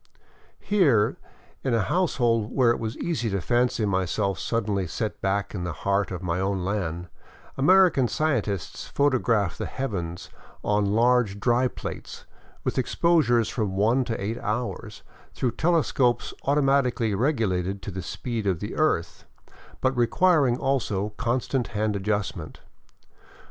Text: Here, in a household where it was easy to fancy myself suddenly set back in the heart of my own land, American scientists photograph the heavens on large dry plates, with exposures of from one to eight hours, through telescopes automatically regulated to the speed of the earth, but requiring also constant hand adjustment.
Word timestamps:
Here, 0.59 1.17
in 1.63 1.75
a 1.75 1.83
household 1.83 2.51
where 2.51 2.71
it 2.71 2.79
was 2.79 2.97
easy 2.97 3.29
to 3.29 3.39
fancy 3.39 3.85
myself 3.85 4.39
suddenly 4.39 4.87
set 4.87 5.21
back 5.21 5.53
in 5.53 5.63
the 5.63 5.73
heart 5.85 6.09
of 6.09 6.23
my 6.23 6.39
own 6.39 6.65
land, 6.65 7.07
American 7.55 8.07
scientists 8.07 8.87
photograph 8.87 9.59
the 9.59 9.67
heavens 9.67 10.31
on 10.63 10.87
large 10.95 11.39
dry 11.39 11.67
plates, 11.67 12.25
with 12.63 12.79
exposures 12.79 13.49
of 13.49 13.53
from 13.53 13.75
one 13.75 14.03
to 14.05 14.19
eight 14.19 14.39
hours, 14.39 15.03
through 15.35 15.51
telescopes 15.51 16.33
automatically 16.45 17.13
regulated 17.13 17.83
to 17.83 17.91
the 17.91 18.01
speed 18.01 18.47
of 18.47 18.59
the 18.59 18.75
earth, 18.77 19.25
but 19.81 19.95
requiring 19.95 20.57
also 20.57 21.09
constant 21.09 21.67
hand 21.77 21.95
adjustment. 21.95 22.61